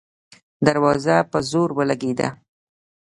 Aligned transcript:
دروازه 0.65 1.15
په 1.31 1.39
زور 1.49 1.69
ولګېده. 1.77 2.27